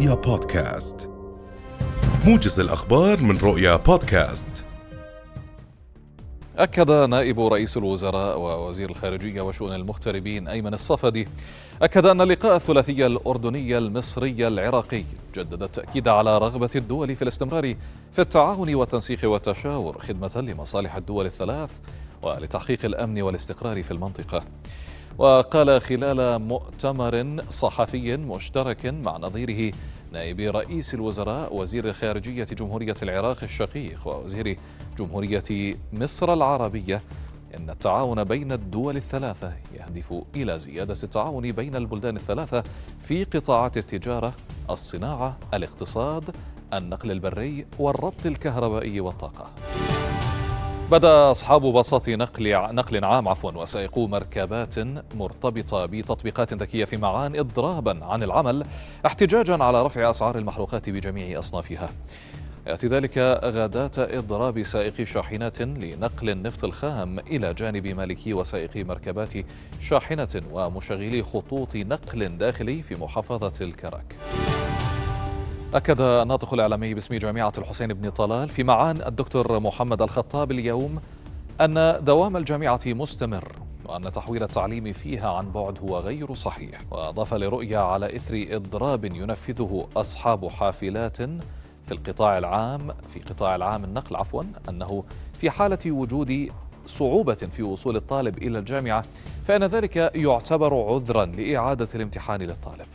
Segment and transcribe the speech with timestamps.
[0.00, 1.10] رؤيا بودكاست.
[2.26, 4.64] موجز الأخبار من رؤيا بودكاست.
[6.56, 11.28] أكد نائب رئيس الوزراء ووزير الخارجية وشؤون المغتربين أيمن الصفدي
[11.82, 15.04] أكد أن اللقاء الثلاثي الأردني المصري العراقي
[15.34, 17.74] جدد التأكيد على رغبة الدول في الاستمرار
[18.12, 21.70] في التعاون والتنسيق والتشاور خدمة لمصالح الدول الثلاث
[22.22, 24.42] ولتحقيق الأمن والاستقرار في المنطقة.
[25.18, 29.72] وقال خلال مؤتمر صحفي مشترك مع نظيره
[30.12, 34.56] نائب رئيس الوزراء وزير الخارجية جمهورية العراق الشقيق ووزير
[34.98, 37.02] جمهورية مصر العربية
[37.56, 42.62] إن التعاون بين الدول الثلاثة يهدف إلى زيادة التعاون بين البلدان الثلاثة
[43.02, 44.34] في قطاعات التجارة،
[44.70, 46.34] الصناعة، الاقتصاد،
[46.72, 49.50] النقل البري والربط الكهربائي والطاقة.
[50.90, 54.78] بدأ أصحاب باصات نقل نقل عام عفوا وسائقو مركبات
[55.14, 58.64] مرتبطة بتطبيقات ذكية في معان اضرابا عن العمل
[59.06, 61.88] احتجاجا على رفع أسعار المحروقات بجميع أصنافها.
[62.66, 69.32] يأتي ذلك غداة إضراب سائقي شاحنات لنقل النفط الخام إلى جانب مالكي وسائقي مركبات
[69.80, 74.16] شاحنه ومشغلي خطوط نقل داخلي في محافظة الكرك.
[75.74, 81.00] أكد الناطق الإعلامي باسم جامعة الحسين بن طلال في معان الدكتور محمد الخطاب اليوم
[81.60, 83.52] أن دوام الجامعة مستمر
[83.84, 86.80] وأن تحويل التعليم فيها عن بعد هو غير صحيح.
[86.90, 94.16] وأضاف لرؤية على إثر إضراب ينفذه أصحاب حافلات في القطاع العام في قطاع العام النقل
[94.16, 96.48] عفوا أنه في حالة وجود
[96.86, 99.04] صعوبة في وصول الطالب إلى الجامعة
[99.44, 102.86] فإن ذلك يعتبر عذرا لإعادة الامتحان للطالب.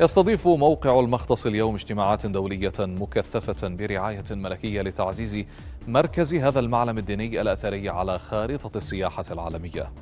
[0.00, 5.44] يستضيف موقع المختص اليوم اجتماعات دولية مكثفة برعاية ملكية لتعزيز
[5.88, 9.92] مركز هذا المعلم الديني الأثري على خارطة السياحة العالمية.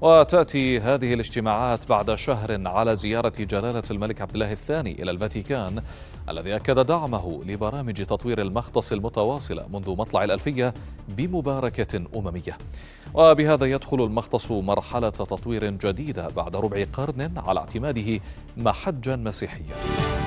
[0.00, 5.82] وتأتي هذه الاجتماعات بعد شهر على زيارة جلالة الملك عبد الله الثاني إلى الفاتيكان
[6.28, 10.74] الذي أكد دعمه لبرامج تطوير المختص المتواصلة منذ مطلع الألفية
[11.08, 12.58] بمباركة أممية.
[13.14, 18.20] وبهذا يدخل المختص مرحلة تطوير جديدة بعد ربع قرن على اعتماده
[18.56, 20.17] محجا مسيحيا.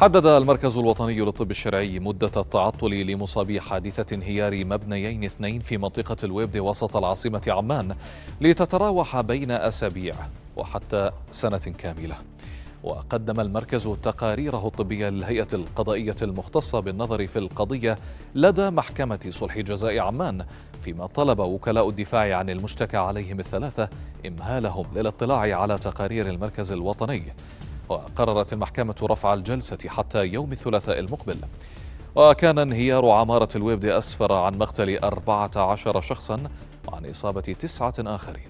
[0.00, 6.56] حدد المركز الوطني للطب الشرعي مدة التعطل لمصابي حادثة انهيار مبنيين اثنين في منطقة الويبد
[6.56, 7.96] وسط العاصمة عمان
[8.40, 10.14] لتتراوح بين أسابيع
[10.56, 12.16] وحتى سنة كاملة.
[12.82, 17.98] وقدم المركز تقاريره الطبية للهيئة القضائية المختصة بالنظر في القضية
[18.34, 20.44] لدى محكمة صلح جزاء عمان
[20.82, 23.88] فيما طلب وكلاء الدفاع عن المشتكى عليهم الثلاثة
[24.26, 27.22] إمهالهم للاطلاع على تقارير المركز الوطني.
[27.88, 31.36] وقررت المحكمة رفع الجلسة حتى يوم الثلاثاء المقبل.
[32.14, 36.40] وكان انهيار عمارة الويبد أسفر عن مقتل 14 شخصا
[36.88, 38.48] وعن إصابة تسعة آخرين.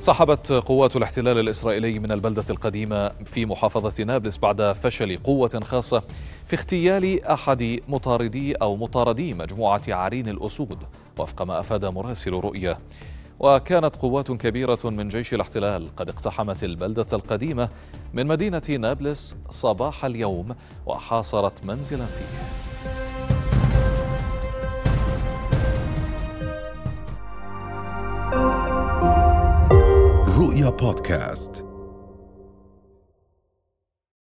[0.00, 6.02] سحبت قوات الاحتلال الإسرائيلي من البلدة القديمة في محافظة نابلس بعد فشل قوة خاصة
[6.46, 10.78] في اغتيال أحد مطاردي أو مطاردي مجموعة عرين الأسود
[11.18, 12.78] وفق ما أفاد مراسل رؤية.
[13.40, 17.68] وكانت قوات كبيرة من جيش الاحتلال قد اقتحمت البلدة القديمة
[18.14, 20.54] من مدينة نابلس صباح اليوم
[20.86, 22.60] وحاصرت منزلا فيه.
[30.38, 31.69] رؤيا بودكاست.